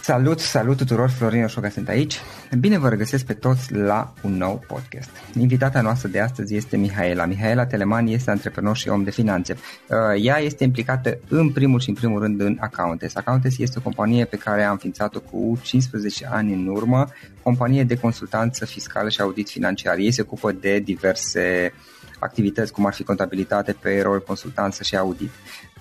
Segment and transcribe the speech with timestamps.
[0.00, 2.20] Salut, salut tuturor, Florin Oșoga sunt aici.
[2.58, 5.10] Bine vă regăsesc pe toți la un nou podcast.
[5.38, 7.24] Invitata noastră de astăzi este Mihaela.
[7.24, 9.56] Mihaela Teleman este antreprenor și om de finanțe.
[9.88, 13.16] Uh, ea este implicată în primul și în primul rând în Accountes.
[13.16, 17.06] Accountes este o companie pe care am înființat-o cu 15 ani în urmă,
[17.42, 19.96] companie de consultanță fiscală și audit financiar.
[19.98, 21.72] Ei se ocupă de diverse
[22.18, 25.30] activități cum ar fi contabilitate, payroll, consultanță și audit.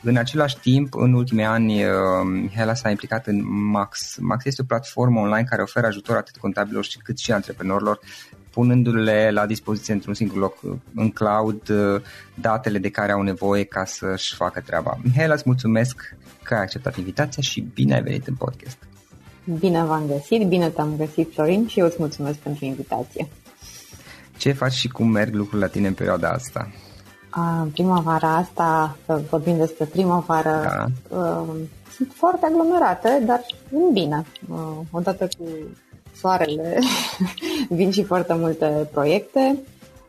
[0.02, 4.18] În același timp, în ultimii ani, uh, Hela s-a implicat în Max.
[4.20, 8.00] Max este o platformă online care oferă ajutor atât contabililor cât și antreprenorilor,
[8.50, 12.02] punându-le la dispoziție într-un singur loc uh, în cloud uh,
[12.34, 14.98] datele de care au nevoie ca să-și facă treaba.
[15.16, 18.78] Hela, îți mulțumesc că ai acceptat invitația și bine ai venit în podcast.
[19.60, 23.28] Bine v-am găsit, bine te-am găsit, Florin, și eu îți mulțumesc pentru invitație.
[24.38, 26.72] Ce faci și cum merg lucrurile la tine în perioada asta?
[27.72, 30.62] Primăvara asta, să vorbim despre primăvară,
[31.10, 31.18] da.
[31.18, 31.48] uh,
[31.96, 33.42] sunt foarte aglomerate, dar
[33.72, 34.26] în bine.
[34.50, 35.46] Uh, odată cu
[36.16, 36.80] soarele
[37.78, 39.58] vin și foarte multe proiecte.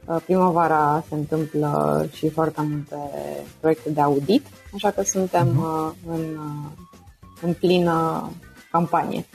[0.05, 2.97] Uh, primăvara se întâmplă și foarte multe
[3.61, 6.11] proiecte de audit, așa că suntem uh-huh.
[6.11, 6.39] în,
[7.43, 8.31] în plină
[8.71, 9.27] campanie.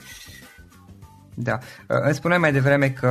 [1.36, 1.60] Da.
[1.88, 3.10] Îmi spuneai mai devreme că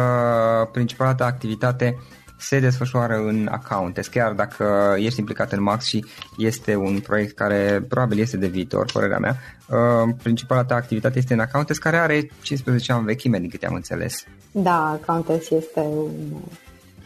[0.73, 1.99] principala ta activitate
[2.43, 6.05] se desfășoară în accountes, chiar dacă ești implicat în Max și
[6.39, 9.37] este un proiect care probabil este de viitor, părerea mea.
[9.69, 13.75] Uh, principala ta activitate este în accountes, care are 15 ani vechime, din câte am
[13.75, 14.25] înțeles.
[14.51, 16.11] Da, accountes este un,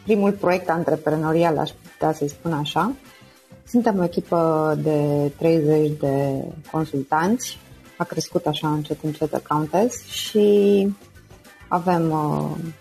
[0.03, 2.93] primul proiect antreprenorial, aș putea să-i spun așa.
[3.65, 7.59] Suntem o echipă de 30 de consultanți,
[7.97, 10.89] a crescut așa încet încet accountes și
[11.69, 12.73] avem uh,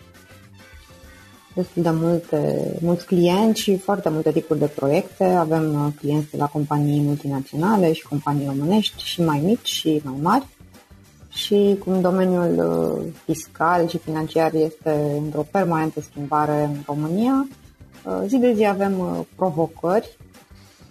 [1.55, 5.23] destul de multe, mulți clienți și foarte multe tipuri de proiecte.
[5.23, 10.17] Avem uh, clienți de la companii multinaționale și companii românești și mai mici și mai
[10.21, 10.47] mari.
[11.29, 17.47] Și cum domeniul uh, fiscal și financiar este într-o permanentă schimbare în România,
[18.05, 20.17] uh, zi de zi avem provocări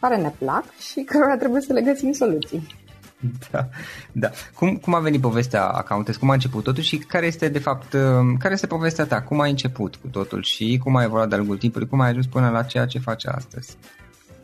[0.01, 2.84] care ne plac și cărora trebuie să le găsim soluții.
[3.51, 3.69] Da,
[4.13, 4.31] da.
[4.55, 6.17] Cum, cum a venit povestea Accountes?
[6.17, 9.23] Cum a început totul și care este de fapt, um, care este povestea ta?
[9.23, 11.89] Cum ai început cu totul și cum ai evoluat de-a lungul timpului?
[11.89, 13.77] Cum ai ajuns până la ceea ce faci astăzi?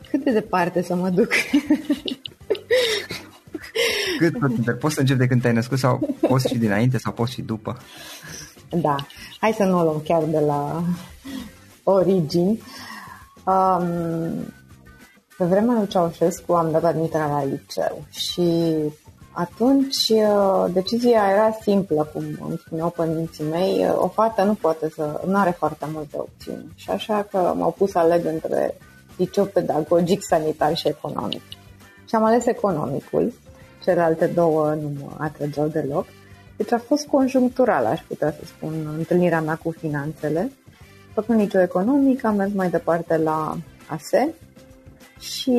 [0.09, 1.29] Cât de departe să mă duc?
[4.19, 7.31] Cât tot Poți să începi de când te-ai născut sau poți și dinainte sau poți
[7.31, 7.77] și după?
[8.69, 8.95] Da,
[9.39, 10.83] hai să nu o luăm chiar de la
[11.83, 12.61] origini.
[13.43, 14.53] Um,
[15.41, 18.73] pe vremea lui Ceaușescu am dat admiterea la liceu și
[19.31, 24.89] atunci uh, decizia era simplă, cum îmi spuneau părinții mei, uh, o fată nu poate
[24.89, 26.71] să, nu are foarte multe opțiuni.
[26.75, 28.77] Și așa că m-au pus să aleg între
[29.17, 31.41] liceu pedagogic, sanitar și economic.
[32.07, 33.33] Și am ales economicul,
[33.83, 36.05] celelalte două nu mă atrăgeau deloc.
[36.57, 40.51] Deci a fost conjunctural, aș putea să spun, întâlnirea mea cu finanțele.
[41.13, 43.57] Făcând liceu economic, am mers mai departe la
[43.87, 44.33] ASE,
[45.21, 45.51] și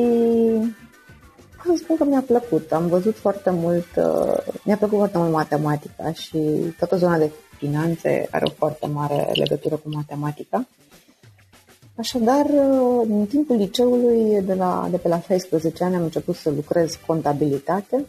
[1.63, 2.71] pot să spun că mi-a plăcut.
[2.71, 6.39] Am văzut foarte mult, uh, mi-a plăcut foarte mult matematica și
[6.77, 10.67] toată zona de finanțe are o foarte mare legătură cu matematica.
[11.95, 16.49] Așadar, uh, în timpul liceului, de, la, de pe la 16 ani, am început să
[16.49, 18.05] lucrez contabilitate,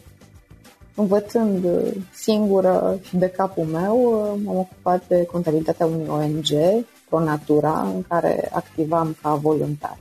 [0.95, 3.97] învățând uh, singură și de capul meu,
[4.43, 9.97] m-am ocupat de contabilitatea unui ONG, Pro Natura, în care activam ca voluntar.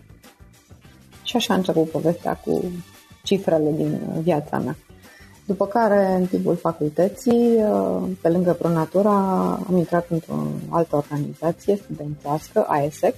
[1.25, 2.65] Și așa a început povestea cu
[3.23, 4.77] cifrele din viața mea.
[5.47, 7.57] După care, în timpul facultății,
[8.21, 9.11] pe lângă Pronatura,
[9.69, 13.15] am intrat într-o altă organizație studențească, AESEC,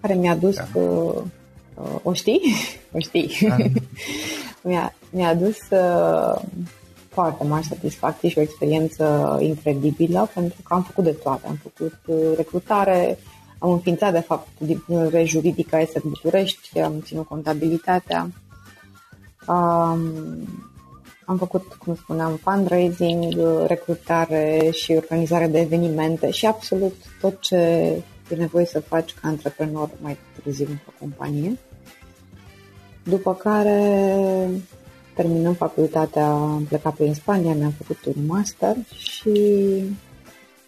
[0.00, 0.80] care mi-a dus, da.
[0.80, 1.22] uh,
[2.02, 2.40] o știi?
[2.96, 3.30] O știi?
[3.48, 3.56] Da.
[4.68, 6.42] mi-a, mi-a dus uh,
[7.08, 11.46] foarte mari satisfacții și o experiență incredibilă, pentru că am făcut de toate.
[11.46, 13.18] Am făcut uh, recrutare,
[13.58, 18.28] am înființat, de fapt, diplomul juridică este în București, am ținut contabilitatea,
[19.48, 20.48] um,
[21.26, 23.36] am făcut, cum spuneam, fundraising,
[23.66, 27.56] recrutare și organizare de evenimente și absolut tot ce
[28.30, 31.58] e nevoie să faci ca antreprenor mai târziu într-o companie.
[33.02, 34.50] După care,
[35.14, 39.30] terminând facultatea, am plecat pe Spania, mi-am făcut un master și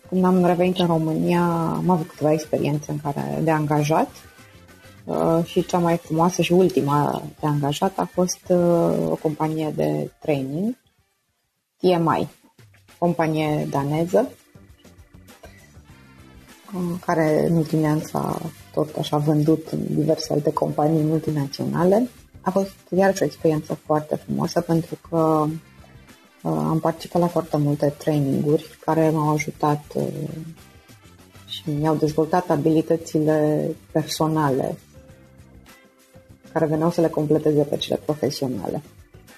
[0.09, 1.43] când am revenit în România,
[1.77, 4.09] am avut câteva experiențe în care de angajat
[5.05, 10.11] uh, și cea mai frumoasă și ultima de angajat a fost uh, o companie de
[10.21, 10.77] training,
[11.77, 12.29] TMI,
[12.99, 14.31] companie daneză,
[16.75, 18.41] uh, care în ultimii ani s-a
[18.73, 22.09] tot așa vândut în diverse alte companii multinaționale.
[22.41, 25.51] A fost iarăși o experiență foarte frumoasă pentru că Uh,
[26.43, 30.29] am participat la foarte multe traininguri care m-au ajutat uh,
[31.47, 34.79] și mi-au dezvoltat abilitățile personale
[36.53, 38.83] care veneau să le completeze pe cele profesionale.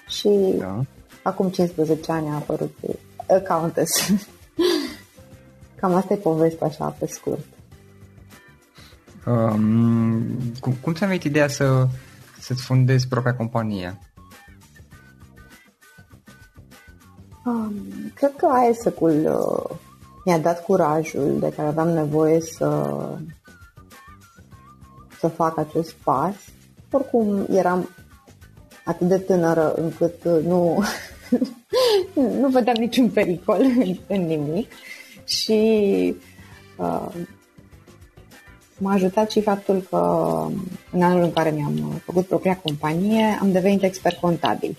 [0.07, 0.79] Și da.
[1.23, 2.75] acum 15 ani a apărut
[3.47, 3.91] Countess.
[5.79, 7.45] Cam asta e povestea așa pe scurt.
[9.25, 10.23] Um,
[10.59, 11.87] cum, cum ți-a venit ideea să,
[12.39, 13.99] să-ți fundezi propria companie?
[17.45, 17.73] Um,
[18.13, 19.77] cred că AESEC-ul uh,
[20.25, 22.97] mi-a dat curajul de care aveam nevoie să,
[25.19, 26.35] să fac acest pas.
[26.91, 27.89] Oricum, eram
[28.85, 30.83] atât de tânără încât uh, nu,
[32.41, 34.71] nu vedeam niciun pericol în, în nimic
[35.25, 36.15] și
[36.77, 37.07] uh,
[38.77, 39.97] m-a ajutat și faptul că
[40.91, 44.77] în anul în care mi-am făcut propria companie am devenit expert contabil.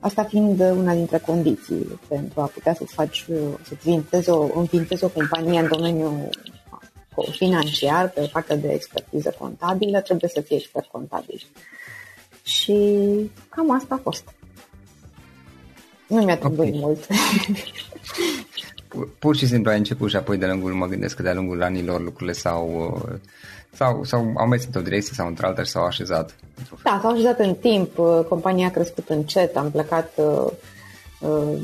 [0.00, 3.24] Asta fiind una dintre condiții pentru a putea să faci,
[3.62, 6.28] să-ți înființezi o, înființezi o companie în domeniul
[7.30, 11.46] financiar, pe partea de expertiză contabilă, trebuie să fii expert contabil.
[12.42, 12.76] Și
[13.48, 14.34] cam asta a fost.
[16.08, 16.80] Nu mi-a trebuit okay.
[16.80, 17.06] mult.
[19.18, 22.00] pur și simplu ai început și apoi de lungul, mă gândesc că de-a lungul anilor
[22.00, 23.18] lucrurile s-au, uh,
[23.72, 26.36] sau, sau au mers într-o direcție sau într-alta și s-au așezat.
[26.82, 30.52] Da, s-au așezat în timp, uh, compania a crescut încet, am plecat uh,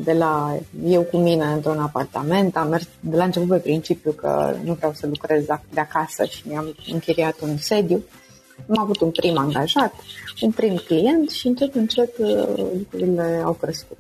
[0.04, 4.54] de la eu cu mine într-un apartament, am mers de la început pe principiu că
[4.64, 8.02] nu vreau să lucrez de acasă și mi-am închiriat un sediu.
[8.68, 9.94] Am avut un prim angajat,
[10.40, 13.98] un prim client și încet, încet lucrurile au crescut.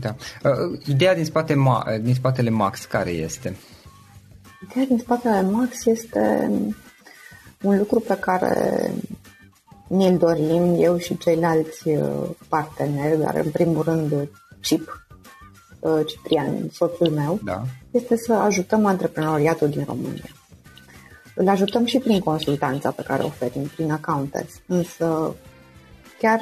[0.00, 0.14] Da.
[0.44, 1.56] Uh, ideea din, spate,
[2.02, 3.56] din spatele Max care este?
[4.70, 6.50] Ideea din spatele Max este
[7.62, 8.90] un lucru pe care
[9.88, 14.28] ne-l dorim eu și ceilalți uh, parteneri, dar în primul rând
[14.60, 15.06] Cip,
[15.80, 17.62] uh, Ciprian, soțul meu, da.
[17.90, 20.30] este să ajutăm antreprenoriatul din România.
[21.34, 25.34] Îl ajutăm și prin consultanța pe care o oferim, prin accountants, însă
[26.18, 26.40] chiar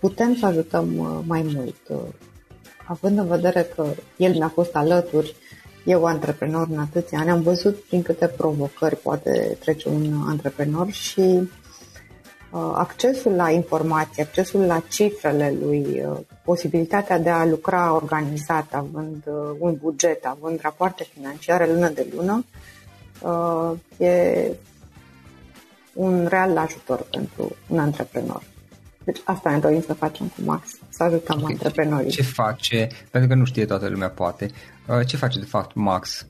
[0.00, 1.76] putem să ajutăm mai mult
[2.86, 3.86] având în vedere că
[4.16, 5.36] el mi-a fost alături,
[5.84, 11.20] eu antreprenor în atâția ani, am văzut prin câte provocări poate trece un antreprenor și
[11.20, 19.24] uh, accesul la informații, accesul la cifrele lui, uh, posibilitatea de a lucra organizat, având
[19.26, 22.44] uh, un buget, având rapoarte financiare lună de lună,
[23.96, 24.50] e
[25.92, 28.42] un real ajutor pentru un antreprenor.
[29.04, 31.52] Deci asta ne dorim să facem cu Max, să ajutăm okay.
[31.52, 32.10] antreprenorii.
[32.10, 34.50] Ce face, pentru că nu știe toată lumea poate,
[34.88, 36.26] uh, ce face de fapt Max?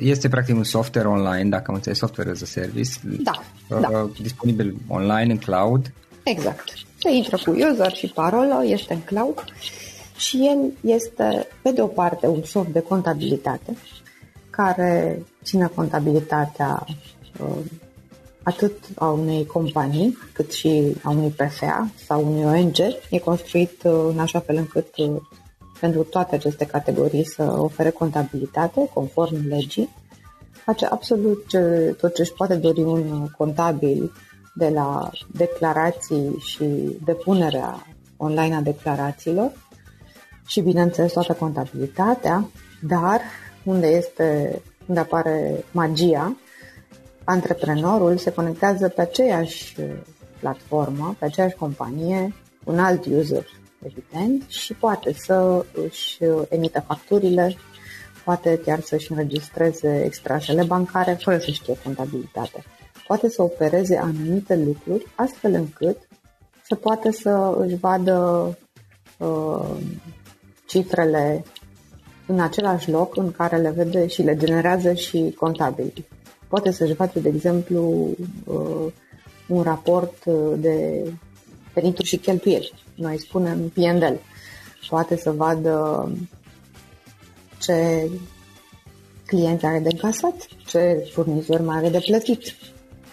[0.00, 2.90] Este practic un software online, dacă am înțeles, software as a service.
[3.02, 4.10] Da, uh, da.
[4.20, 5.92] Disponibil online, în cloud.
[6.22, 6.64] Exact.
[6.96, 9.44] Se intră cu user și parolă, este în cloud
[10.16, 13.76] și el este, pe de o parte, un soft de contabilitate
[14.50, 16.84] care ține contabilitatea
[17.40, 17.56] uh,
[18.44, 22.76] atât a unei companii, cât și a unui PFA sau unui ONG.
[23.10, 25.16] E construit uh, în așa fel încât uh,
[25.80, 29.88] pentru toate aceste categorii să ofere contabilitate conform legii.
[30.64, 31.58] Face absolut ce,
[32.00, 34.12] tot ce își poate dori un contabil
[34.54, 36.64] de la declarații și
[37.04, 37.86] depunerea
[38.16, 39.52] online a declarațiilor
[40.46, 42.48] și, bineînțeles, toată contabilitatea,
[42.82, 43.20] dar
[43.64, 46.36] unde este unde apare magia
[47.24, 49.86] antreprenorul se conectează pe aceeași uh,
[50.40, 53.46] platformă, pe aceeași companie, un alt user,
[53.82, 57.56] evident, și poate să își uh, emită facturile,
[58.24, 62.64] poate chiar să-și înregistreze extrasele bancare fără să știe contabilitate.
[63.06, 65.96] Poate să opereze anumite lucruri astfel încât
[66.62, 68.48] să poată să își vadă
[69.18, 69.76] uh,
[70.66, 71.44] cifrele
[72.26, 76.06] în același loc în care le vede și le generează și contabilii
[76.54, 78.10] poate să-și face, de exemplu,
[78.44, 78.92] uh,
[79.48, 81.04] un raport uh, de
[81.74, 82.72] venituri și cheltuieli.
[82.94, 84.20] Noi spunem P&L.
[84.88, 86.08] Poate să vadă
[87.60, 88.08] ce
[89.26, 92.42] client are de încasat, ce furnizor mai are de plătit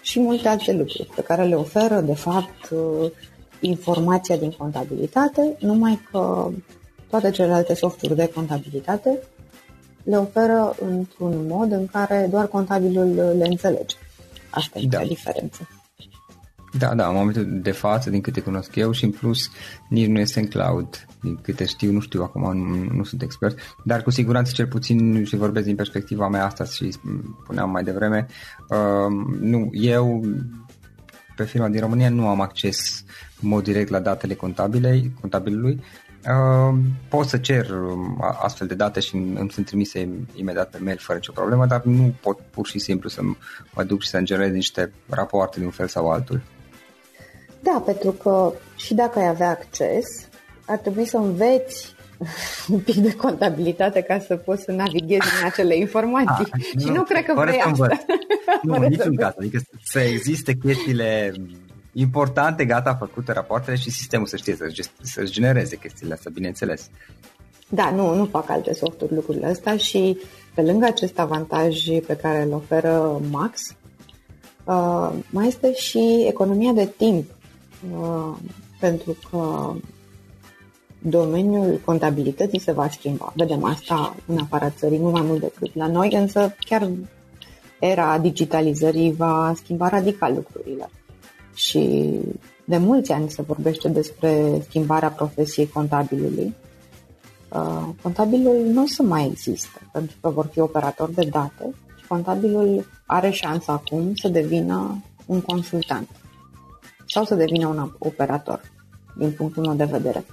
[0.01, 3.11] și multe alte lucruri pe care le oferă, de fapt, uh,
[3.59, 6.49] informația din contabilitate, numai că
[7.09, 9.19] toate celelalte softuri de contabilitate
[10.03, 13.95] le oferă într-un mod în care doar contabilul le înțelege.
[14.49, 15.03] Asta e da.
[15.03, 15.67] diferență.
[16.77, 19.49] Da, da, în momentul de față, din câte cunosc eu și în plus
[19.89, 23.57] nici nu este în cloud, din câte știu, nu știu acum, nu, nu sunt expert,
[23.83, 26.95] dar cu siguranță cel puțin și vorbesc din perspectiva mea asta și
[27.45, 28.27] puneam mai devreme,
[28.69, 30.25] uh, nu, eu
[31.35, 33.03] pe firma din România nu am acces
[33.41, 35.83] în mod direct la datele contabile, contabilului,
[37.09, 41.17] pot să cer um, astfel de date și îmi sunt trimise imediat pe mail fără
[41.17, 43.21] nicio problemă, dar nu pot pur și simplu să
[43.73, 46.41] mă duc și să generez niște rapoarte de un fel sau altul.
[47.59, 50.05] Da, pentru că și dacă ai avea acces,
[50.65, 51.95] ar trebui să înveți
[52.73, 56.45] un pic de contabilitate ca să poți să navighezi în acele informații.
[56.51, 57.87] A, ah, și nu, nu cred că vrei asta.
[58.61, 59.33] Nu, în niciun caz.
[59.37, 61.33] Adică să existe chestiile
[61.93, 66.89] importante, gata, făcute rapoartele și sistemul să știe să, să-și genereze chestiile astea, bineînțeles.
[67.69, 70.17] Da, nu, nu fac alte softuri lucrurile astea și
[70.53, 73.75] pe lângă acest avantaj pe care îl oferă Max,
[74.63, 77.29] uh, mai este și economia de timp,
[77.99, 78.37] uh,
[78.79, 79.73] pentru că
[80.99, 83.33] domeniul contabilității se va schimba.
[83.35, 86.89] Vedem asta în afara țării, nu mai mult decât la noi, însă chiar
[87.79, 90.89] era digitalizării va schimba radical lucrurile
[91.53, 92.11] și
[92.65, 96.55] de mulți ani se vorbește despre schimbarea profesiei contabilului.
[97.49, 102.07] Uh, contabilul nu o să mai există, pentru că vor fi operatori de date și
[102.07, 106.09] contabilul are șansa acum să devină un consultant
[107.05, 108.61] sau să devină un operator,
[109.17, 110.25] din punctul meu de vedere.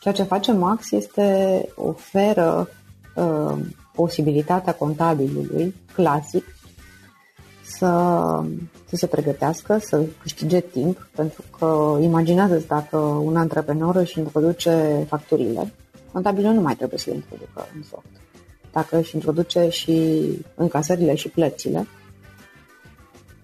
[0.00, 2.68] Ceea ce face Max este oferă
[3.14, 3.58] uh,
[3.92, 6.44] posibilitatea contabilului clasic
[7.76, 8.42] să,
[8.88, 15.72] să se pregătească, să câștige timp, pentru că imaginează-ți dacă un antreprenor își introduce facturile,
[16.12, 18.06] contabilul nu mai trebuie să le introducă în soft.
[18.72, 20.22] Dacă își introduce și
[20.54, 21.86] încasările și plățile,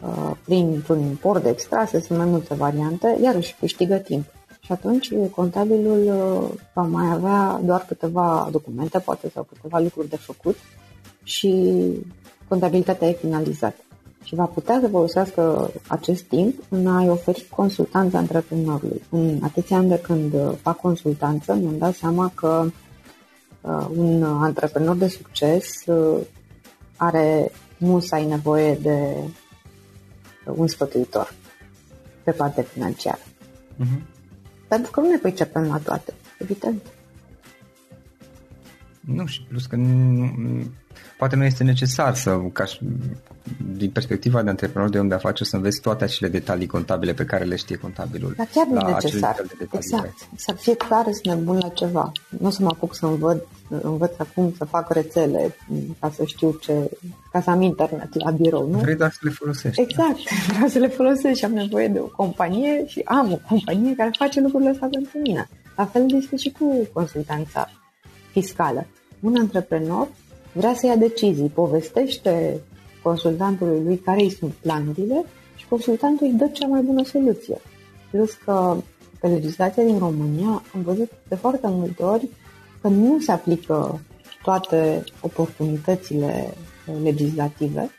[0.03, 4.25] uh, printr-un import de extrase, sunt mai multe variante, iar își câștigă timp.
[4.61, 10.17] Și atunci contabilul uh, va mai avea doar câteva documente, poate sau câteva lucruri de
[10.17, 10.57] făcut
[11.23, 11.73] și
[12.49, 13.83] contabilitatea e finalizată
[14.23, 19.03] și va putea să folosească acest timp în a-i oferi consultanță antreprenorului.
[19.11, 22.65] În atâția ani de când fac consultanță, mi-am dat seama că
[23.61, 26.21] uh, un antreprenor de succes uh,
[26.97, 29.17] are nu să ai nevoie de
[30.45, 31.35] un sfătuitor
[32.25, 33.21] pe partea financiară.
[33.21, 34.03] Uh-huh.
[34.69, 36.83] Pentru că nu ne pricepem la toate, evident.
[39.01, 40.31] Nu, și plus că nu,
[41.19, 42.79] poate nu este necesar să, ca și,
[43.77, 47.25] din perspectiva de antreprenor de om de afaceri, să înveți toate acele detalii contabile pe
[47.25, 48.35] care le știe contabilul.
[48.37, 49.43] Dar chiar nu e necesar.
[49.73, 50.15] Exact.
[50.37, 52.13] Să fie clar să bun la ceva.
[52.39, 55.57] Nu o să mă apuc să învăț, învăț acum să fac rețele
[56.01, 56.91] ca să știu ce,
[57.33, 58.79] ca să am internet la birou, nu?
[58.79, 59.81] Vrei doar să le folosești.
[59.81, 60.19] Exact.
[60.55, 64.11] Vreau să le folosesc și am nevoie de o companie și am o companie care
[64.19, 65.49] face lucrurile astea pentru mine.
[65.77, 67.71] La fel este și cu consultanța
[68.31, 68.87] fiscală.
[69.21, 70.09] Un antreprenor
[70.53, 72.61] vrea să ia decizii, povestește
[73.03, 75.25] consultantului lui care îi sunt planurile
[75.57, 77.61] și consultantul îi dă cea mai bună soluție.
[78.11, 78.77] Plus că
[79.21, 82.29] pe legislația din România am văzut de foarte multe ori
[82.81, 84.01] că nu se aplică
[84.43, 86.55] toate oportunitățile
[87.03, 87.91] legislative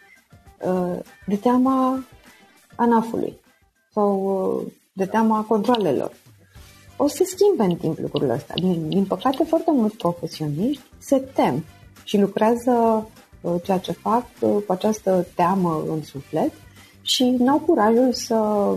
[0.65, 2.03] uh, de teama
[2.75, 3.38] anafului
[3.93, 6.12] sau uh, de teama controlelor.
[6.98, 8.55] O să se schimbe în timp lucrurile astea.
[8.55, 11.63] Din, din păcate, foarte mulți profesioniști se tem
[12.03, 13.07] și lucrează
[13.41, 16.51] uh, ceea ce fac uh, cu această teamă în suflet
[17.01, 18.67] și n-au curajul să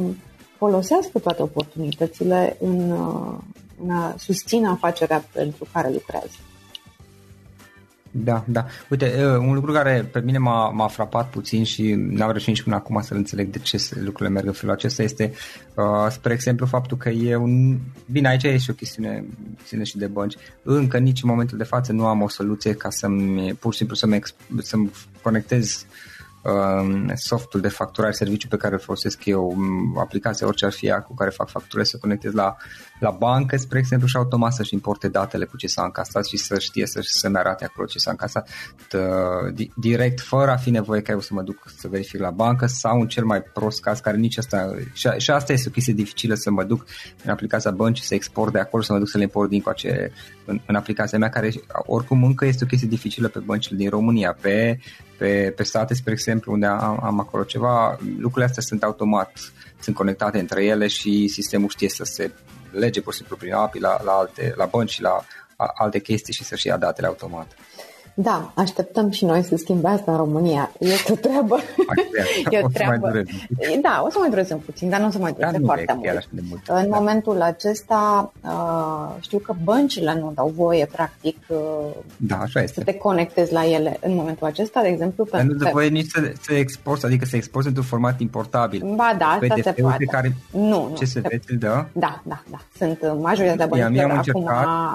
[0.57, 3.39] folosească toate oportunitățile în, uh,
[3.83, 6.37] în a susține afacerea pentru care lucrează.
[8.25, 8.67] Da, da.
[8.91, 12.75] Uite, un lucru care pe mine m-a, m-a frapat puțin și n-am reușit nici până
[12.75, 15.33] acum să-l înțeleg de ce lucrurile merg în felul acesta este,
[15.75, 17.49] uh, spre exemplu, faptul că eu,
[18.11, 19.25] bine, aici e și o chestiune
[19.65, 22.91] ține și de bănci, încă nici în momentul de față nu am o soluție ca
[22.91, 24.21] să-mi, pur și simplu să-mi,
[24.59, 24.91] să-mi
[25.23, 26.16] conectez Um,
[27.15, 31.01] softul de facturare, serviciu pe care îl folosesc eu, um, aplicația orice ar fi ea
[31.01, 32.57] cu care fac factură, să conectez la,
[33.01, 36.59] la bancă, spre exemplu, și automat să-și importe datele cu ce s-a încasat și să
[36.59, 38.49] știe să, să-mi arate acolo ce s-a încasat
[39.77, 43.01] direct, fără a fi nevoie ca eu să mă duc să verific la bancă sau
[43.01, 46.35] în cel mai prost caz, care nici asta, și, și asta este o chestie dificilă
[46.35, 46.87] să mă duc
[47.25, 50.13] în aplicația băncii, să export de acolo, să mă duc să le import din coace
[50.45, 54.37] în, în aplicația mea, care oricum încă este o chestie dificilă pe băncile din România.
[54.41, 54.79] Pe
[55.19, 59.97] pe, pe state, spre exemplu, unde am, am acolo ceva, lucrurile astea sunt automat, sunt
[59.97, 62.31] conectate între ele și sistemul știe să se
[62.71, 65.25] lege pur și simplu prin API la, la, alte, la bănci și la
[65.57, 67.47] alte chestii și să-și ia datele automat.
[68.19, 70.71] Da, așteptăm și noi să schimbe asta în România.
[70.79, 71.57] Este o treabă.
[72.51, 73.23] e o treabă.
[73.83, 75.93] Da, o să mai dureze un puțin, dar nu o să mai dureze da, foarte
[75.95, 76.29] mult.
[76.31, 76.61] De mult.
[76.67, 76.97] În da.
[76.97, 81.59] momentul acesta uh, știu că băncile nu dau voie, practic, uh,
[82.17, 82.75] da, așa este.
[82.79, 85.27] să te conectezi la ele în momentul acesta, de exemplu.
[85.31, 88.93] Dar nu dă voie nici să, să exporți, adică să exporți într-un format importabil.
[88.95, 90.05] Ba da, asta se poate.
[90.05, 90.95] Care, nu, nu.
[90.99, 91.87] Ce se vede, da?
[91.93, 92.59] Da, da, da.
[92.77, 94.51] Sunt uh, majoritatea băncilor acum,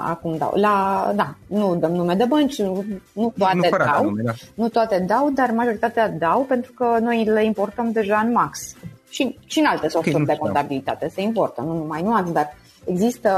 [0.06, 0.52] acum dau.
[0.54, 2.62] La, da, nu dăm nume de bănci,
[3.12, 4.32] nu toate nu dau, nume, da.
[4.54, 8.74] nu toate dau, dar majoritatea dau pentru că noi le importăm deja în Max.
[9.08, 12.56] Și, și în alte softuri okay, de contabilitate se importă, nu numai în Max, dar
[12.84, 13.30] există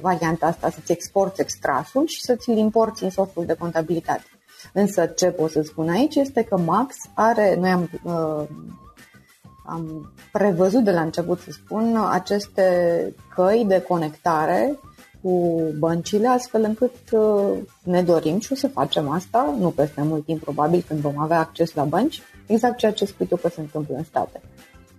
[0.00, 4.24] varianta asta să-ți exporti extrasul și să ți-l importi în softul de contabilitate.
[4.72, 8.46] Însă ce pot să spun aici este că Max are, noi am, uh,
[9.66, 14.78] am prevăzut de la început să spun aceste căi de conectare
[15.24, 20.24] cu băncile, astfel încât uh, ne dorim și o să facem asta, nu peste mult
[20.24, 23.60] timp probabil când vom avea acces la bănci, exact ceea ce spui tu că se
[23.60, 24.40] întâmplă în state.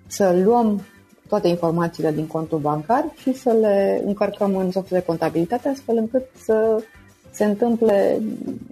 [0.07, 0.81] Să luăm
[1.27, 6.23] toate informațiile din contul bancar și să le încărcăm în softul de contabilitate, astfel încât
[6.43, 6.83] să
[7.31, 8.19] se întâmple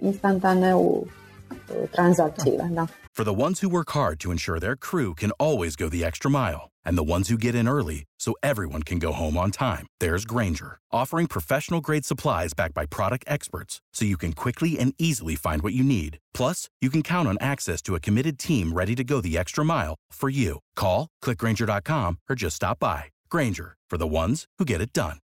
[0.02, 2.70] instantaneu uh, tranzacțiile.
[2.72, 2.84] Da.
[3.16, 6.28] For the ones who work hard to ensure their crew can always go the extra
[6.28, 9.86] mile and the ones who get in early so everyone can go home on time,
[10.00, 14.94] there's Granger, offering professional grade supplies backed by product experts so you can quickly and
[14.98, 16.18] easily find what you need.
[16.38, 19.64] Plus, you can count on access to a committed team ready to go the extra
[19.64, 20.58] mile for you.
[20.74, 23.04] Call, clickgranger.com, or just stop by.
[23.28, 25.18] Granger, for the ones who get it done.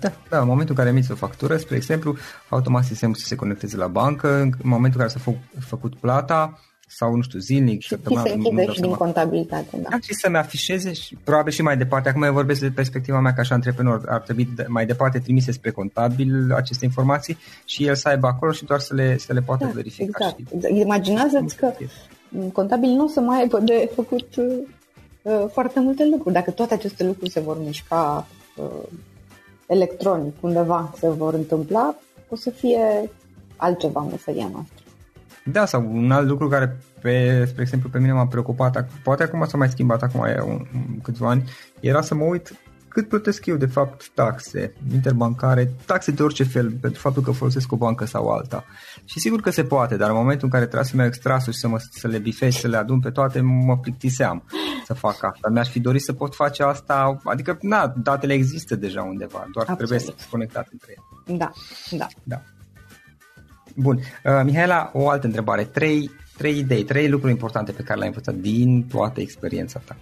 [0.00, 2.16] Da, da, în momentul în care emiți o factură, spre exemplu,
[2.48, 6.58] automat sistemul să se conecteze la bancă, în momentul în care s-a fă, făcut plata,
[6.88, 9.88] sau, nu știu, zilnic, și se închide și din contabilitate, da.
[9.90, 9.96] da.
[10.02, 12.08] Și să-mi afișeze și probabil și mai departe.
[12.08, 14.02] Acum eu vorbesc de perspectiva mea ca și antreprenor.
[14.08, 18.64] Ar trebui mai departe trimise spre contabil aceste informații și el să aibă acolo și
[18.64, 20.04] doar să le, să le poată da, verifica.
[20.04, 20.36] Exact.
[20.36, 20.44] Și...
[20.54, 20.74] Exact.
[20.74, 21.72] Imaginează-ți că
[22.52, 26.34] contabil nu o să mai aibă de făcut uh, foarte multe lucruri.
[26.34, 28.88] Dacă toate aceste lucruri se vor mișca uh,
[29.66, 31.94] electronic undeva, se vor întâmpla,
[32.28, 33.10] o să fie
[33.56, 34.75] altceva meseria noastră.
[35.52, 39.44] Da, sau un alt lucru care, pe, spre exemplu, pe mine m-a preocupat, poate acum
[39.46, 40.66] s-a mai schimbat, acum e un,
[41.02, 42.52] câțiva ani, era să mă uit
[42.96, 47.72] cât plătesc eu, de fapt, taxe interbancare, taxe de orice fel, pentru faptul că folosesc
[47.72, 48.64] o bancă sau alta.
[49.04, 51.58] Și sigur că se poate, dar în momentul în care trebuie să-mi iau extrasul și
[51.58, 54.44] să, mă, să le bifez, să le adun pe toate, mă plictiseam
[54.84, 55.48] să fac asta.
[55.50, 59.76] Mi-aș fi dorit să pot face asta, adică, na, datele există deja undeva, doar Absolut.
[59.76, 61.38] trebuie să fie conectate între ele.
[61.38, 61.50] Da,
[61.90, 62.06] da.
[62.22, 62.42] da.
[63.78, 63.96] Bun.
[63.96, 65.64] Uh, Mihaela, o altă întrebare.
[65.64, 69.96] Trei, trei idei, trei lucruri importante pe care le-ai învățat din toată experiența ta.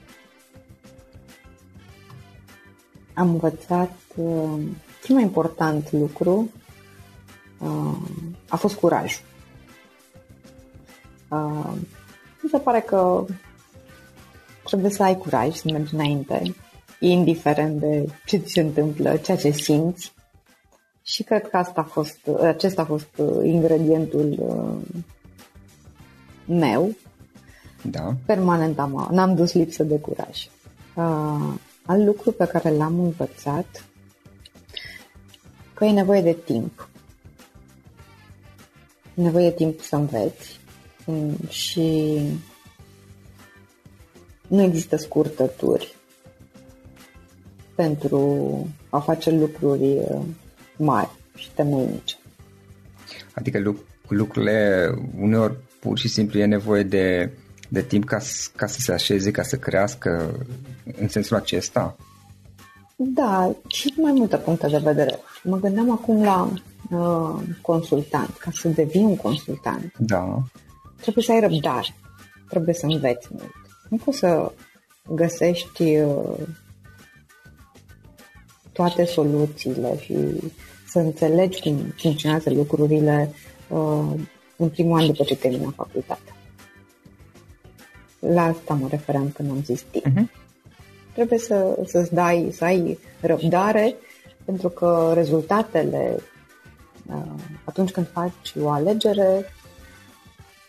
[3.14, 4.60] Am învățat uh,
[5.04, 6.50] cel mai important lucru
[7.58, 7.96] uh,
[8.48, 9.22] a fost curajul.
[11.28, 11.72] Uh,
[12.40, 13.24] mi se pare că
[14.64, 16.54] trebuie să ai curaj să mergi înainte,
[16.98, 20.12] indiferent de ce ți se întâmplă, ceea ce simți
[21.06, 25.02] și cred că asta a fost, acesta a fost uh, ingredientul uh,
[26.46, 26.94] meu.
[27.82, 28.14] Da.
[28.26, 30.48] Permanent am, n-am dus lipsă de curaj.
[30.94, 31.54] Uh,
[31.86, 33.84] alt lucru pe care l-am învățat
[35.74, 36.88] că e nevoie de timp.
[39.14, 40.60] E nevoie de timp să înveți
[41.06, 42.18] mm, și
[44.48, 45.94] nu există scurtături
[47.74, 48.46] pentru
[48.90, 50.20] a face lucruri uh,
[50.76, 52.16] mari și temeinice.
[53.34, 53.74] Adică
[54.08, 54.88] lucrurile
[55.20, 57.30] uneori pur și simplu e nevoie de,
[57.68, 58.18] de timp ca,
[58.56, 60.34] ca să se așeze, ca să crească
[61.00, 61.96] în sensul acesta?
[62.96, 65.18] Da, și mai multe puncte de vedere.
[65.42, 66.52] Mă gândeam acum la
[66.90, 68.36] uh, consultant.
[68.36, 70.42] Ca să devii un consultant, da.
[71.00, 71.94] trebuie să ai răbdare,
[72.48, 73.52] trebuie să înveți mult.
[73.88, 74.52] Nu poți să
[75.14, 76.38] găsești uh,
[78.74, 80.14] toate soluțiile și
[80.88, 83.30] să înțelegi cum funcționează lucrurile
[83.68, 84.20] uh,
[84.56, 86.36] în primul an după ce termină facultatea.
[88.18, 90.06] La asta mă referam când am zis timp.
[90.06, 90.42] Uh-huh.
[91.14, 93.94] Trebuie să, să-ți dai, să ai răbdare,
[94.44, 96.16] pentru că rezultatele,
[97.06, 99.44] uh, atunci când faci o alegere,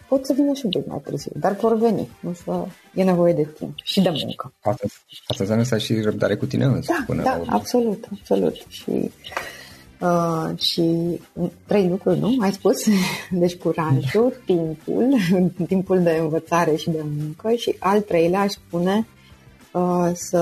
[0.07, 2.09] pot să vină și un pic mai târziu, dar vor veni.
[2.21, 4.53] Însă e nevoie de timp și de muncă.
[4.61, 4.85] Asta,
[5.27, 6.91] asta înseamnă să ai și răbdare cu tine însă.
[6.91, 8.55] Da, până da, la absolut, absolut.
[8.67, 9.11] Și,
[10.01, 11.19] uh, și
[11.65, 12.35] trei lucruri, nu?
[12.39, 12.85] Ai spus?
[13.31, 14.53] Deci curajul, da.
[14.53, 15.15] timpul,
[15.67, 19.07] timpul de învățare și de muncă și al treilea aș spune
[19.71, 20.41] uh, să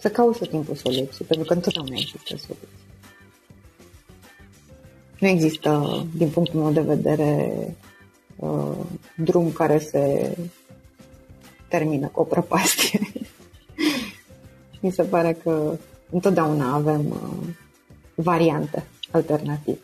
[0.00, 2.68] să cauți tot timpul soluții, pentru că întotdeauna există soluții.
[5.18, 7.52] Nu există, din punctul meu de vedere,
[8.36, 8.76] uh,
[9.16, 10.36] drum care se
[11.68, 13.00] termină cu o prăpastie.
[14.80, 15.78] Mi se pare că
[16.10, 17.48] întotdeauna avem uh,
[18.14, 19.78] variante alternative.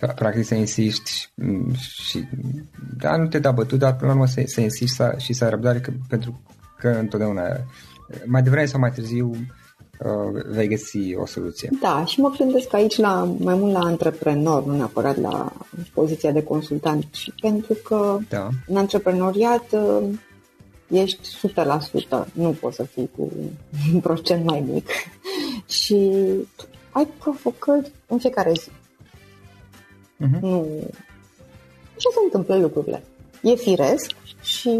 [0.00, 2.24] Da, practic să insisti și, și
[2.98, 5.44] da, nu te da bătut, dar până la urmă să, să insisti să, și să
[5.44, 6.40] ai răbdare că, pentru
[6.78, 7.42] că întotdeauna
[8.26, 9.38] mai devreme sau mai târziu uh,
[10.48, 11.70] vei găsi o soluție.
[11.80, 15.52] Da, și mă gândesc aici la, mai mult la antreprenor, nu neapărat la
[15.92, 18.48] poziția de consultant, și pentru că da.
[18.66, 20.08] în antreprenoriat uh,
[20.88, 21.38] ești
[22.20, 23.32] 100%, nu poți să fii cu
[23.94, 24.88] un procent mai mic
[25.82, 26.12] și
[26.90, 28.70] ai provocări în fiecare zi.
[28.70, 30.40] Uh-huh.
[30.40, 30.66] Nu.
[31.96, 33.02] Așa se întâmplă lucrurile.
[33.42, 34.10] E firesc
[34.42, 34.78] și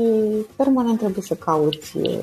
[0.56, 2.18] permanent trebuie să cauți uh,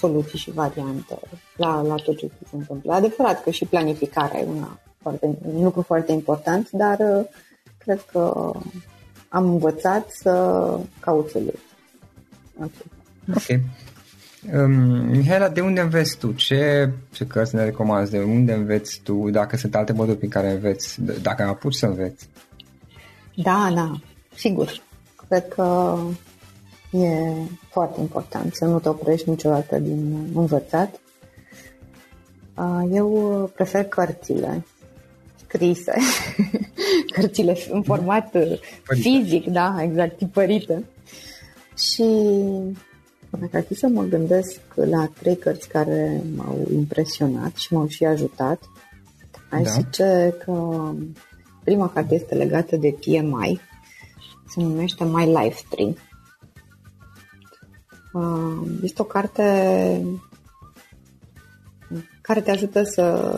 [0.00, 1.18] soluții și variante
[1.56, 2.92] la, la tot ce se întâmplă.
[2.92, 7.24] Adevărat că și planificarea e una foarte, un lucru foarte important, dar uh,
[7.78, 8.52] cred că
[9.28, 10.32] am învățat să
[11.00, 11.68] caut soluții.
[13.34, 13.60] Ok.
[14.52, 14.70] Um,
[15.10, 16.32] Mihaela, de unde înveți tu?
[16.32, 18.10] Ce, ce cărți ne recomanzi?
[18.10, 19.30] De unde înveți tu?
[19.30, 21.02] Dacă sunt alte moduri prin care înveți?
[21.22, 22.28] Dacă am apuci să înveți?
[23.34, 24.00] Da, da,
[24.34, 24.82] sigur.
[25.28, 25.96] Cred că
[26.90, 27.32] E
[27.68, 31.00] foarte important să nu te oprești niciodată din învățat.
[32.92, 34.64] Eu prefer cărțile
[35.46, 35.92] scrise,
[37.14, 38.60] cărțile în format Părite.
[38.86, 40.84] fizic, da, exact, tipărite.
[41.76, 42.04] Și
[43.30, 48.04] Dacă ar fi să mă gândesc la trei cărți care m-au impresionat și m-au și
[48.04, 48.60] ajutat,
[49.50, 49.70] aș da.
[49.70, 50.84] zice că
[51.64, 53.60] prima carte este legată de TMI,
[54.48, 55.94] se numește My Life Tree.
[58.12, 59.42] Uh, este o carte
[62.20, 63.34] care te ajută să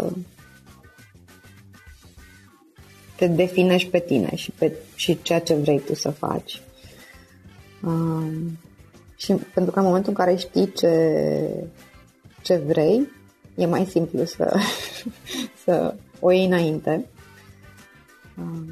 [3.16, 6.62] te definești pe tine și, pe, și ceea ce vrei tu să faci.
[7.82, 8.32] Uh,
[9.16, 11.48] și pentru că în momentul în care știi ce,
[12.42, 13.08] ce vrei,
[13.54, 14.58] e mai simplu să,
[15.64, 17.06] să o iei înainte.
[18.38, 18.66] Um,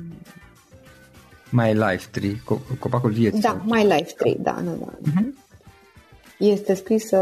[1.51, 2.43] My Life Tree,
[2.79, 3.41] copacul vieții.
[3.41, 5.11] Da, My Life Tree, da, nu, da.
[5.11, 5.40] Uh-huh.
[6.41, 7.19] Este scrisă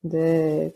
[0.00, 0.74] de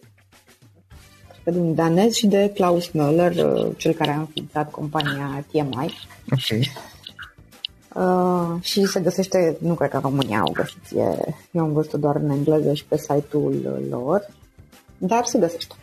[1.51, 5.95] de un danez și de Klaus Müller, uh, cel care a înființat compania TMI.
[6.31, 6.61] Ok.
[7.95, 12.01] Uh, și se găsește, nu cred că în România au găsit, e, eu am văzut
[12.01, 14.31] doar în engleză și pe site-ul lor,
[14.99, 15.75] dar se găsește.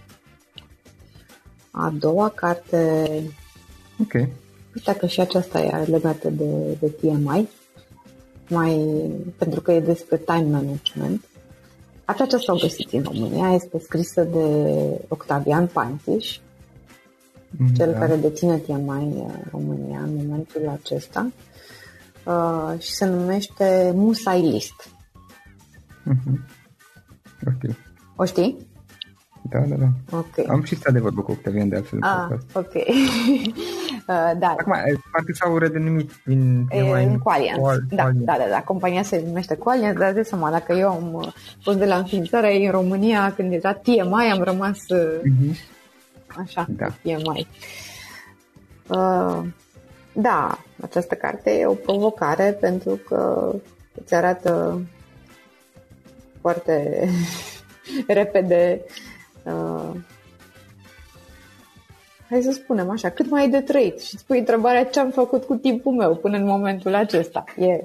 [1.71, 3.07] A doua carte,
[4.01, 4.13] ok.
[4.75, 7.49] Uite că și aceasta e legată de, de TMI,
[8.49, 8.77] mai,
[9.37, 11.23] pentru că e despre time management.
[12.05, 14.45] Aceasta s-au găsit în România, este scrisă de
[15.07, 16.37] Octavian Pantiș,
[17.49, 17.97] mm, cel da.
[17.97, 21.31] care deține TMI în România în momentul acesta
[22.25, 24.89] uh, și se numește Musai List.
[26.09, 26.61] Mm-hmm.
[27.47, 27.75] Ok.
[28.15, 28.67] O știi?
[29.49, 30.17] Da, da, da.
[30.17, 30.45] Okay.
[30.47, 31.99] Am și stat de vorbă cu Octavian de altfel.
[32.01, 32.73] Ah, ok.
[34.13, 34.47] uh, da.
[34.47, 34.73] Acum,
[35.11, 36.67] parcă s-au redenumit din...
[36.69, 37.59] E, în Qualian.
[37.89, 38.61] Da, da, da, da.
[38.61, 42.65] Compania se numește Qualian, dar de seama, dacă eu am uh, fost de la înființare
[42.65, 45.55] în România, când era TMI, am rămas uh-huh.
[46.27, 46.87] așa, da.
[47.01, 47.47] TMI.
[48.87, 49.43] Uh,
[50.13, 53.51] da, această carte e o provocare pentru că
[54.03, 54.81] îți arată
[56.41, 57.07] foarte
[58.07, 58.81] repede
[59.43, 59.89] uh,
[62.33, 65.09] hai să spunem așa, cât mai ai de trăit și îți pui întrebarea ce am
[65.09, 67.43] făcut cu timpul meu până în momentul acesta.
[67.57, 67.83] E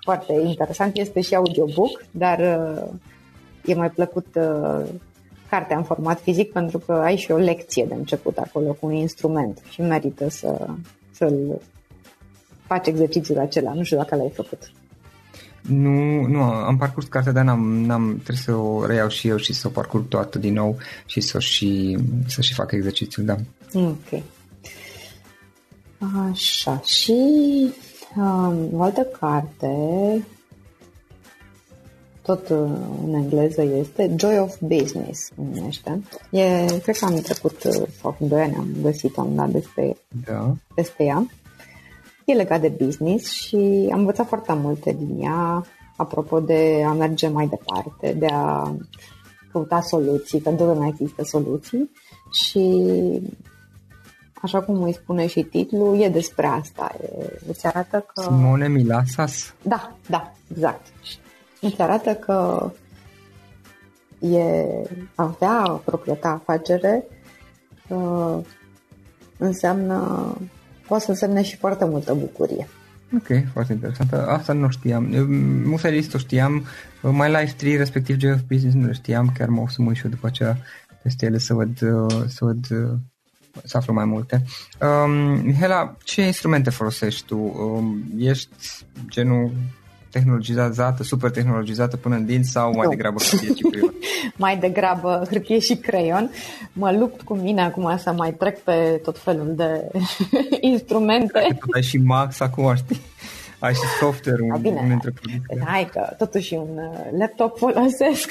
[0.00, 2.90] foarte interesant, este și audiobook, dar uh,
[3.64, 4.84] e mai plăcut uh,
[5.50, 8.92] cartea în format fizic pentru că ai și o lecție de început acolo cu un
[8.92, 10.66] instrument și merită să,
[11.10, 11.60] să-l
[12.66, 13.72] faci exercițiul acela.
[13.72, 14.70] Nu știu dacă l-ai făcut.
[15.62, 19.52] Nu, nu, am parcurs cartea, dar n-am, n-am, trebuie să o reiau și eu și
[19.52, 23.36] să o parcurg toată din nou și să și, să și fac exercițiul, da.
[23.74, 24.22] Ok.
[26.30, 27.12] Așa, și
[28.16, 30.24] um, o altă carte,
[32.22, 32.70] tot uh,
[33.06, 36.02] în engleză, este Joy of Business, numește.
[36.30, 39.96] E, cred că am trecut, uh, sau în doi ani am găsit, am dat despre,
[40.24, 40.54] da.
[40.74, 41.26] despre ea.
[42.24, 47.28] E legat de business și am învățat foarte multe din ea, apropo de a merge
[47.28, 48.76] mai departe, de a
[49.52, 51.90] căuta soluții, că întotdeauna există soluții
[52.32, 52.82] și
[54.42, 56.94] așa cum îi spune și titlul, e despre asta.
[57.02, 57.08] E,
[57.48, 58.22] îți arată că...
[58.22, 59.54] Simone Milasas?
[59.62, 60.86] Da, da, exact.
[61.60, 62.70] Îți arată că
[64.20, 64.64] e
[65.14, 67.04] avea proprietatea afacere
[67.88, 68.38] uh,
[69.38, 70.36] înseamnă
[70.86, 72.68] poate să însemne și foarte multă bucurie.
[73.14, 74.12] Ok, foarte interesant.
[74.12, 75.04] Asta nu știam.
[75.64, 76.64] Mufelist o știam,
[77.02, 79.32] My Life 3, respectiv Joy of Business, nu le știam.
[79.38, 80.56] Chiar mă o să mă și eu după aceea
[81.02, 81.78] peste ele să văd,
[82.26, 82.66] să văd
[83.64, 84.44] să aflu mai multe.
[84.80, 85.10] Um,
[85.44, 87.36] Mihela, ce instrumente folosești tu?
[87.36, 88.48] Um, ești
[89.08, 89.50] genul
[90.10, 93.94] tehnologizată, super tehnologizată până în dinți sau mai degrabă hârtie și creion?
[94.36, 96.30] mai degrabă hârtie și creion.
[96.72, 99.90] Mă lupt cu mine acum să mai trec pe tot felul de
[100.60, 101.38] instrumente.
[101.38, 103.00] Hai ai și Max acum, știi?
[103.58, 105.00] Ai și software un, bine,
[105.50, 108.30] un Hai că totuși un uh, laptop folosesc.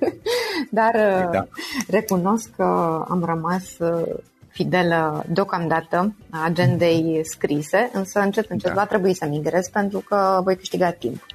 [0.70, 1.46] Dar uh, da.
[1.88, 2.64] recunosc că
[3.08, 4.14] am rămas uh,
[4.58, 8.80] fidelă deocamdată agendei scrise, însă încet, încet da.
[8.80, 11.26] va trebui să migrez pentru că voi câștiga timp.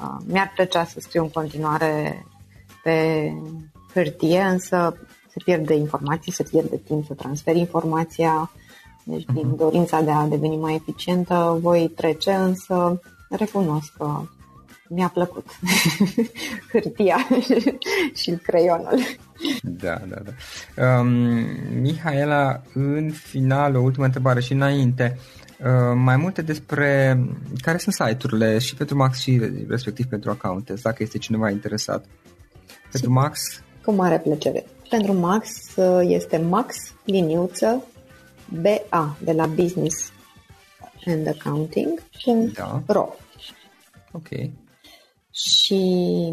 [0.00, 2.26] Uh, mi-ar plăcea să scriu în continuare
[2.82, 3.28] pe
[3.94, 4.96] hârtie, însă
[5.28, 8.50] se pierde informații, se pierde timp să transfer informația,
[9.04, 9.56] deci din mhm.
[9.56, 14.20] dorința de a deveni mai eficientă voi trece, însă recunosc că
[14.94, 15.46] mi-a plăcut
[16.72, 17.16] hârtia
[18.20, 18.98] și creionul.
[19.62, 20.98] Da, da, da.
[20.98, 21.08] Um,
[21.80, 25.18] Mihaela, în final, o ultimă întrebare și înainte,
[25.58, 27.20] uh, mai multe despre
[27.60, 32.04] care sunt site-urile și pentru Max și respectiv pentru Accountants, dacă este cineva interesat.
[32.90, 33.62] Pentru și Max?
[33.84, 34.64] Cu mare plăcere.
[34.88, 37.84] Pentru Max uh, este Max liniuță
[38.48, 40.12] BA de la Business
[41.06, 42.02] and Accounting
[42.54, 42.82] da.
[42.86, 43.14] ro.
[44.12, 44.28] Ok.
[45.32, 46.32] Și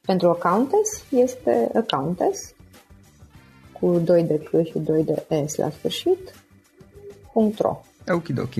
[0.00, 2.54] pentru accountants este accountants
[3.72, 6.34] cu 2 de C și 2 de S la sfârșit,
[7.58, 7.84] .ro.
[8.08, 8.52] Ok, ok.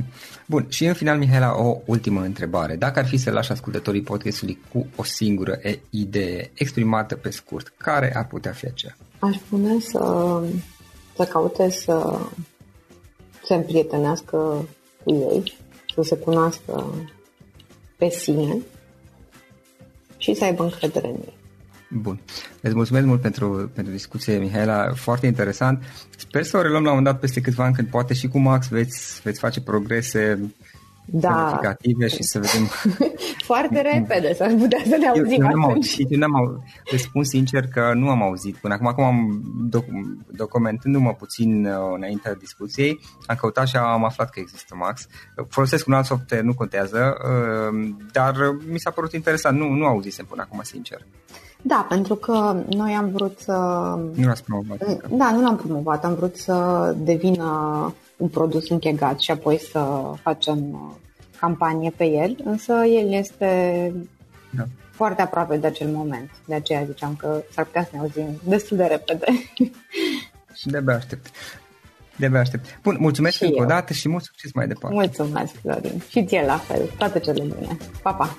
[0.47, 2.77] Bun, și în final, Mihaela, o ultimă întrebare.
[2.77, 5.59] Dacă ar fi să lași ascultătorii podcastului cu o singură
[5.91, 8.97] idee exprimată pe scurt, care ar putea fi aceea?
[9.19, 10.43] Aș spune să,
[11.17, 12.21] să caute să
[13.45, 14.69] se împrietenească
[15.05, 15.57] cu ei,
[15.95, 16.95] să se cunoască
[17.97, 18.57] pe sine
[20.17, 21.35] și să aibă încredere în ei.
[21.89, 22.21] Bun.
[22.61, 24.93] Îți mulțumesc mult pentru, pentru discuție, Mihaela.
[24.95, 25.83] Foarte interesant.
[26.17, 28.69] Sper să o reluăm la un dat peste câțiva ani, când poate și cu Max
[28.69, 30.55] veți, veți face progrese
[31.07, 31.29] da.
[31.29, 32.69] semnificative și să vedem...
[33.51, 35.75] Foarte repede, să putea să ne auzim eu, eu atunci.
[35.75, 36.63] Auzit, eu n-am auzit.
[36.85, 38.87] Te spun sincer că nu am auzit până acum.
[38.87, 44.75] Acum am doc- documentându-mă puțin uh, înaintea discuției, am căutat și am aflat că există
[44.79, 45.07] Max.
[45.49, 48.35] Folosesc un alt software, nu contează, uh, dar
[48.71, 49.59] mi s-a părut interesant.
[49.59, 51.07] Nu, nu auzisem până acum, sincer.
[51.63, 53.53] Da, pentru că noi am vrut să...
[54.15, 55.09] Nu l-ați promovat.
[55.09, 56.05] Da, nu l-am promovat.
[56.05, 57.45] Am vrut să devină
[58.17, 60.95] un produs închegat și apoi să facem uh,
[61.41, 63.93] campanie pe el, însă el este
[64.51, 64.65] da.
[64.91, 66.31] foarte aproape de acel moment.
[66.47, 69.27] De aceea ziceam că s-ar putea să ne auzim destul de repede.
[70.59, 71.31] Și de-abia aștept.
[72.17, 72.79] De-abia aștept.
[72.83, 74.97] Bun, mulțumesc și încă o dată și mult succes mai departe.
[74.97, 76.03] Mulțumesc, Florin.
[76.09, 76.91] Și ție la fel.
[76.99, 77.77] Toate cele bune.
[78.03, 78.37] Pa, pa!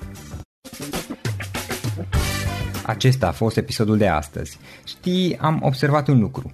[2.85, 4.59] Acesta a fost episodul de astăzi.
[4.83, 6.53] Știi, am observat un lucru.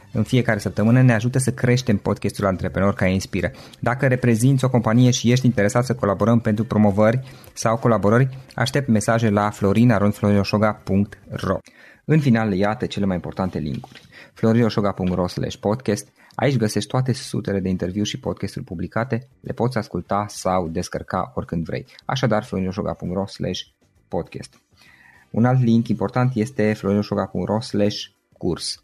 [0.13, 3.51] în fiecare săptămână, ne ajută să creștem podcastul Antreprenor care inspiră.
[3.79, 7.19] Dacă reprezinți o companie și ești interesat să colaborăm pentru promovări
[7.53, 11.57] sau colaborări, aștept mesaje la florinarondflorinoșoga.ro
[12.05, 14.01] În final, iată cele mai importante linkuri.
[14.33, 15.25] florinroșoga.ro
[15.59, 21.31] podcast Aici găsești toate sutele de interviuri și podcasturi publicate, le poți asculta sau descărca
[21.35, 21.85] oricând vrei.
[22.05, 23.23] Așadar, florinroșoga.ro
[24.07, 24.61] podcast.
[25.29, 27.57] Un alt link important este florinroșoga.ro
[28.37, 28.83] curs.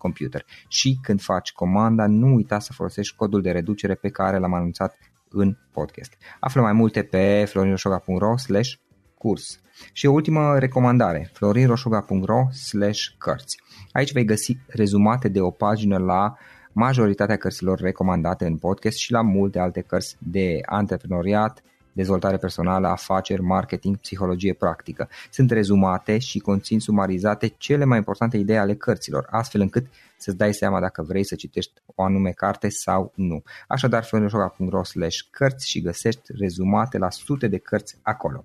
[0.00, 0.44] computer.
[0.68, 4.98] Și când faci comanda, nu uita să folosești codul de reducere pe care l-am anunțat
[5.30, 6.16] în podcast.
[6.40, 8.72] Află mai multe pe florinroșoga.ro slash
[9.14, 9.60] curs.
[9.92, 13.62] Și o ultimă recomandare, florinroșoga.ro slash cărți.
[13.92, 16.34] Aici vei găsi rezumate de o pagină la
[16.72, 21.62] majoritatea cărților recomandate în podcast și la multe alte cărți de antreprenoriat,
[21.92, 25.08] dezvoltare personală, afaceri, marketing, psihologie practică.
[25.30, 29.86] Sunt rezumate și conțin sumarizate cele mai importante idei ale cărților, astfel încât
[30.16, 33.42] să-ți dai seama dacă vrei să citești o anume carte sau nu.
[33.68, 38.44] Așadar, florinoșoga.ro slash cărți și găsești rezumate la sute de cărți acolo.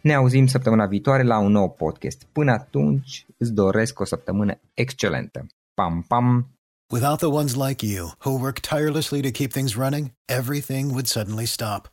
[0.00, 2.26] Ne auzim săptămâna viitoare la un nou podcast.
[2.32, 5.46] Până atunci îți doresc o săptămână excelentă.
[5.74, 6.46] Pam, pam!
[6.92, 11.46] Without the ones like you, who work tirelessly to keep things running, everything would suddenly
[11.46, 11.92] stop.